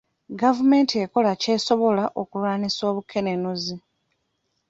[0.41, 3.75] Gavumenti ekola ky'esobola okulwanyisa obukenenuzi.